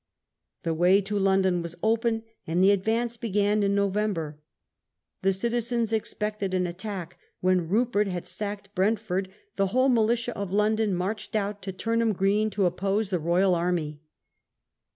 The 0.63 0.73
way 0.73 0.99
to 1.01 1.19
London 1.19 1.61
was 1.61 1.75
open, 1.83 2.23
and 2.47 2.63
the 2.63 2.71
advance 2.71 3.17
began 3.17 3.61
in 3.61 3.75
November. 3.75 4.39
The 5.21 5.31
citizens 5.31 5.93
expected 5.93 6.55
an 6.55 6.65
attack. 6.65 7.19
When 7.39 7.69
Rupert 7.69 8.07
had 8.07 8.25
sacked 8.25 8.73
Brentford, 8.73 9.29
the 9.57 9.67
whole 9.67 9.89
militia 9.89 10.35
of 10.35 10.51
London 10.51 10.95
marched 10.95 11.35
out 11.35 11.61
to 11.61 11.71
Turnham 11.71 12.13
Green 12.13 12.49
to 12.49 12.65
oppose 12.65 13.11
the 13.11 13.19
Royal 13.19 13.53
army. 13.53 13.99